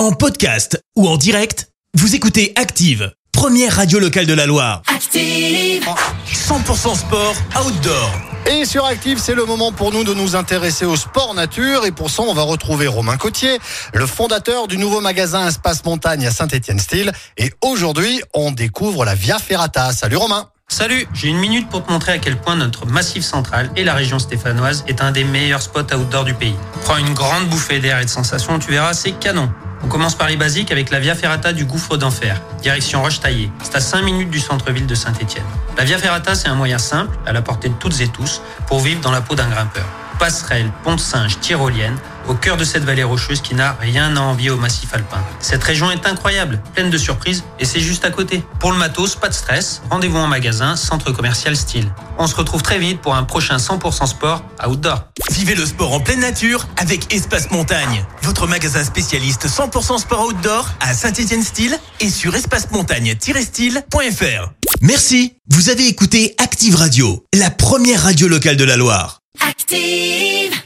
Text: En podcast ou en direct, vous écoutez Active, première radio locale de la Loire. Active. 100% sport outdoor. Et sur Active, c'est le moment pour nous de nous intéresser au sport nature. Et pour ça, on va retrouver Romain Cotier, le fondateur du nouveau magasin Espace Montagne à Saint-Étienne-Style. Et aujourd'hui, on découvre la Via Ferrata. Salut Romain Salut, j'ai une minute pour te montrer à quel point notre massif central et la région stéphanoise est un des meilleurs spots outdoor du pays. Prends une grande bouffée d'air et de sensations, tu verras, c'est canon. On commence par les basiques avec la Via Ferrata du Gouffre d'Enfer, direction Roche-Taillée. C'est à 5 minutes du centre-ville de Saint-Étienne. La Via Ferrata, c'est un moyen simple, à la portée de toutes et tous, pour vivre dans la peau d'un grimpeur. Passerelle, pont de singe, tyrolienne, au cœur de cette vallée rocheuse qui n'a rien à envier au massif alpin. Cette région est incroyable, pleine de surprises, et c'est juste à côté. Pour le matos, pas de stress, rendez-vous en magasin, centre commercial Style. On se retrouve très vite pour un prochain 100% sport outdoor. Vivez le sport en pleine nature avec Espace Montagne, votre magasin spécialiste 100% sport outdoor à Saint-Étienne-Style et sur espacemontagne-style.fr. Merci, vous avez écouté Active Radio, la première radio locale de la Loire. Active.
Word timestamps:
En 0.00 0.12
podcast 0.12 0.82
ou 0.96 1.06
en 1.06 1.18
direct, 1.18 1.68
vous 1.92 2.14
écoutez 2.14 2.54
Active, 2.56 3.12
première 3.32 3.76
radio 3.76 3.98
locale 3.98 4.24
de 4.24 4.32
la 4.32 4.46
Loire. 4.46 4.80
Active. 4.86 5.84
100% 6.26 6.96
sport 6.96 7.34
outdoor. 7.62 8.10
Et 8.46 8.64
sur 8.64 8.86
Active, 8.86 9.18
c'est 9.18 9.34
le 9.34 9.44
moment 9.44 9.72
pour 9.72 9.92
nous 9.92 10.02
de 10.02 10.14
nous 10.14 10.36
intéresser 10.36 10.86
au 10.86 10.96
sport 10.96 11.34
nature. 11.34 11.84
Et 11.84 11.92
pour 11.92 12.08
ça, 12.08 12.22
on 12.22 12.32
va 12.32 12.40
retrouver 12.40 12.86
Romain 12.86 13.18
Cotier, 13.18 13.58
le 13.92 14.06
fondateur 14.06 14.68
du 14.68 14.78
nouveau 14.78 15.02
magasin 15.02 15.48
Espace 15.48 15.84
Montagne 15.84 16.26
à 16.26 16.30
Saint-Étienne-Style. 16.30 17.12
Et 17.36 17.52
aujourd'hui, 17.62 18.22
on 18.32 18.52
découvre 18.52 19.04
la 19.04 19.14
Via 19.14 19.38
Ferrata. 19.38 19.92
Salut 19.92 20.16
Romain 20.16 20.48
Salut, 20.66 21.06
j'ai 21.12 21.28
une 21.28 21.40
minute 21.40 21.68
pour 21.68 21.84
te 21.84 21.92
montrer 21.92 22.12
à 22.12 22.18
quel 22.18 22.40
point 22.40 22.56
notre 22.56 22.86
massif 22.86 23.22
central 23.22 23.70
et 23.76 23.84
la 23.84 23.92
région 23.92 24.18
stéphanoise 24.18 24.82
est 24.88 25.02
un 25.02 25.12
des 25.12 25.24
meilleurs 25.24 25.60
spots 25.60 25.94
outdoor 25.94 26.24
du 26.24 26.32
pays. 26.32 26.54
Prends 26.84 26.96
une 26.96 27.12
grande 27.12 27.48
bouffée 27.50 27.80
d'air 27.80 28.00
et 28.00 28.04
de 28.06 28.08
sensations, 28.08 28.58
tu 28.58 28.70
verras, 28.70 28.94
c'est 28.94 29.12
canon. 29.12 29.50
On 29.82 29.88
commence 29.88 30.14
par 30.14 30.28
les 30.28 30.36
basiques 30.36 30.70
avec 30.72 30.90
la 30.90 31.00
Via 31.00 31.14
Ferrata 31.14 31.52
du 31.52 31.64
Gouffre 31.64 31.96
d'Enfer, 31.96 32.40
direction 32.62 33.02
Roche-Taillée. 33.02 33.50
C'est 33.62 33.76
à 33.76 33.80
5 33.80 34.02
minutes 34.02 34.30
du 34.30 34.38
centre-ville 34.38 34.86
de 34.86 34.94
Saint-Étienne. 34.94 35.44
La 35.76 35.84
Via 35.84 35.98
Ferrata, 35.98 36.34
c'est 36.34 36.48
un 36.48 36.54
moyen 36.54 36.78
simple, 36.78 37.16
à 37.26 37.32
la 37.32 37.42
portée 37.42 37.68
de 37.68 37.74
toutes 37.74 38.00
et 38.00 38.08
tous, 38.08 38.42
pour 38.66 38.80
vivre 38.80 39.00
dans 39.00 39.10
la 39.10 39.20
peau 39.20 39.34
d'un 39.34 39.48
grimpeur. 39.48 39.84
Passerelle, 40.18 40.70
pont 40.84 40.96
de 40.96 41.00
singe, 41.00 41.40
tyrolienne, 41.40 41.96
au 42.28 42.34
cœur 42.34 42.58
de 42.58 42.64
cette 42.64 42.84
vallée 42.84 43.02
rocheuse 43.02 43.40
qui 43.40 43.54
n'a 43.54 43.72
rien 43.80 44.16
à 44.16 44.20
envier 44.20 44.50
au 44.50 44.58
massif 44.58 44.92
alpin. 44.92 45.16
Cette 45.40 45.64
région 45.64 45.90
est 45.90 46.06
incroyable, 46.06 46.60
pleine 46.74 46.90
de 46.90 46.98
surprises, 46.98 47.42
et 47.58 47.64
c'est 47.64 47.80
juste 47.80 48.04
à 48.04 48.10
côté. 48.10 48.44
Pour 48.58 48.72
le 48.72 48.78
matos, 48.78 49.16
pas 49.16 49.28
de 49.28 49.34
stress, 49.34 49.80
rendez-vous 49.90 50.18
en 50.18 50.26
magasin, 50.26 50.76
centre 50.76 51.10
commercial 51.10 51.56
Style. 51.56 51.90
On 52.18 52.26
se 52.26 52.36
retrouve 52.36 52.62
très 52.62 52.78
vite 52.78 53.00
pour 53.00 53.14
un 53.14 53.24
prochain 53.24 53.56
100% 53.56 54.06
sport 54.06 54.42
outdoor. 54.66 55.09
Vivez 55.30 55.54
le 55.54 55.64
sport 55.64 55.92
en 55.92 56.00
pleine 56.00 56.20
nature 56.20 56.66
avec 56.76 57.14
Espace 57.14 57.50
Montagne, 57.50 58.04
votre 58.22 58.46
magasin 58.46 58.84
spécialiste 58.84 59.46
100% 59.46 60.00
sport 60.00 60.26
outdoor 60.26 60.68
à 60.80 60.92
Saint-Étienne-Style 60.92 61.78
et 62.00 62.10
sur 62.10 62.34
espacemontagne-style.fr. 62.34 64.50
Merci, 64.80 65.34
vous 65.48 65.70
avez 65.70 65.86
écouté 65.86 66.34
Active 66.38 66.74
Radio, 66.74 67.24
la 67.32 67.50
première 67.50 68.02
radio 68.02 68.28
locale 68.28 68.56
de 68.56 68.64
la 68.64 68.76
Loire. 68.76 69.20
Active. 69.40 70.60